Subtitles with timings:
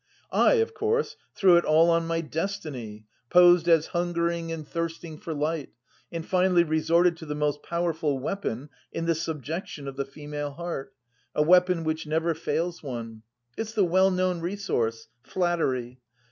[0.33, 5.31] I, of course, threw it all on my destiny, posed as hungering and thirsting for
[5.31, 5.69] light,
[6.11, 10.95] and finally resorted to the most powerful weapon in the subjection of the female heart,
[11.35, 13.21] a weapon which never fails one.
[13.55, 15.99] It's the well known resource flattery.